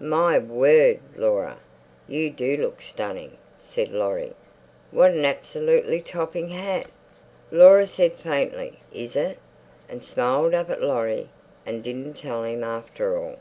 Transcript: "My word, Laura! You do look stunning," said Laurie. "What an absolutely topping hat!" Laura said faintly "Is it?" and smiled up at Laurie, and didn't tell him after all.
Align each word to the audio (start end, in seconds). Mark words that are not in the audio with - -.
"My 0.00 0.40
word, 0.40 0.98
Laura! 1.14 1.56
You 2.08 2.28
do 2.28 2.56
look 2.56 2.82
stunning," 2.82 3.36
said 3.60 3.90
Laurie. 3.92 4.34
"What 4.90 5.12
an 5.12 5.24
absolutely 5.24 6.00
topping 6.00 6.48
hat!" 6.48 6.88
Laura 7.52 7.86
said 7.86 8.14
faintly 8.14 8.80
"Is 8.92 9.14
it?" 9.14 9.38
and 9.88 10.02
smiled 10.02 10.52
up 10.52 10.68
at 10.68 10.82
Laurie, 10.82 11.28
and 11.64 11.80
didn't 11.80 12.14
tell 12.14 12.42
him 12.42 12.64
after 12.64 13.16
all. 13.16 13.36